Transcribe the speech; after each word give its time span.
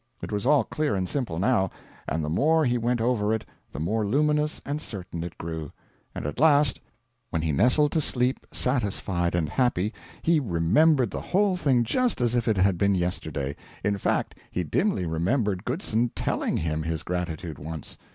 It 0.19 0.31
was 0.31 0.47
all 0.47 0.63
clear 0.63 0.95
and 0.95 1.07
simple, 1.07 1.37
now, 1.37 1.69
and 2.07 2.23
the 2.23 2.27
more 2.29 2.65
he 2.65 2.75
went 2.79 2.99
over 3.01 3.35
it 3.35 3.45
the 3.71 3.79
more 3.79 4.03
luminous 4.03 4.59
and 4.65 4.81
certain 4.81 5.23
it 5.23 5.37
grew; 5.37 5.71
and 6.15 6.25
at 6.25 6.39
last, 6.39 6.79
when 7.29 7.43
he 7.43 7.51
nestled 7.51 7.91
to 7.91 8.01
sleep, 8.01 8.39
satisfied 8.51 9.35
and 9.35 9.47
happy, 9.47 9.93
he 10.23 10.39
remembered 10.39 11.11
the 11.11 11.21
whole 11.21 11.55
thing 11.55 11.83
just 11.83 12.19
as 12.19 12.33
if 12.33 12.47
it 12.47 12.57
had 12.57 12.79
been 12.79 12.95
yesterday. 12.95 13.55
In 13.83 13.99
fact, 13.99 14.33
he 14.49 14.63
dimly 14.63 15.05
remembered 15.05 15.65
Goodson's 15.65 16.09
TELLING 16.15 16.57
him 16.57 16.81
his 16.81 17.03
gratitude 17.03 17.59
once. 17.59 17.95